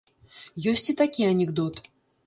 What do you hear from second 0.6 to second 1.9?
Ёсць і такі анекдот.